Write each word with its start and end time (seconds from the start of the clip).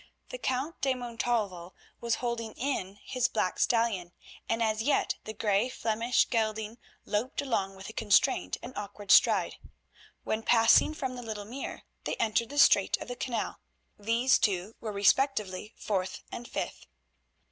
The 0.29 0.39
Count 0.39 0.81
de 0.81 0.95
Montalvo 0.95 1.75
was 1.99 2.15
holding 2.15 2.53
in 2.53 2.95
his 3.03 3.27
black 3.27 3.59
stallion, 3.59 4.13
and 4.49 4.63
as 4.63 4.81
yet 4.81 5.13
the 5.25 5.31
grey 5.35 5.69
Flemish 5.69 6.25
gelding 6.31 6.79
looped 7.05 7.39
along 7.39 7.75
with 7.75 7.87
a 7.87 7.93
constrained 7.93 8.57
and 8.63 8.73
awkward 8.75 9.11
stride. 9.11 9.57
When, 10.23 10.41
passing 10.41 10.95
from 10.95 11.15
the 11.15 11.21
little 11.21 11.45
mere, 11.45 11.83
they 12.05 12.15
entered 12.15 12.49
the 12.49 12.57
straight 12.57 12.97
of 12.97 13.09
the 13.09 13.15
canal, 13.15 13.59
these 13.99 14.39
two 14.39 14.73
were 14.79 14.91
respectively 14.91 15.75
fourth 15.77 16.23
and 16.31 16.47
fifth. 16.47 16.87